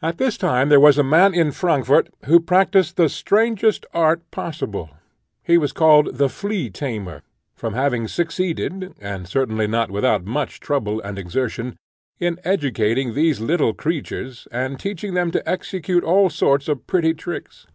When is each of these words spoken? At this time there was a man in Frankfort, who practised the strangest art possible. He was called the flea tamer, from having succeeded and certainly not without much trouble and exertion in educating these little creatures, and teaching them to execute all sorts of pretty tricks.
At 0.00 0.16
this 0.16 0.38
time 0.38 0.70
there 0.70 0.80
was 0.80 0.96
a 0.96 1.02
man 1.02 1.34
in 1.34 1.52
Frankfort, 1.52 2.08
who 2.24 2.40
practised 2.40 2.96
the 2.96 3.10
strangest 3.10 3.84
art 3.92 4.22
possible. 4.30 4.88
He 5.44 5.58
was 5.58 5.74
called 5.74 6.16
the 6.16 6.30
flea 6.30 6.70
tamer, 6.70 7.20
from 7.54 7.74
having 7.74 8.08
succeeded 8.08 8.94
and 9.00 9.28
certainly 9.28 9.66
not 9.66 9.90
without 9.90 10.24
much 10.24 10.60
trouble 10.60 10.98
and 11.02 11.18
exertion 11.18 11.76
in 12.20 12.40
educating 12.42 13.12
these 13.12 13.38
little 13.38 13.74
creatures, 13.74 14.48
and 14.50 14.80
teaching 14.80 15.12
them 15.12 15.30
to 15.32 15.46
execute 15.46 16.04
all 16.04 16.30
sorts 16.30 16.66
of 16.66 16.86
pretty 16.86 17.12
tricks. 17.12 17.66